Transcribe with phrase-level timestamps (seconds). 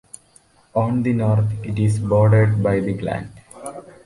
[0.73, 3.29] On the north, it is bordered by the Gland.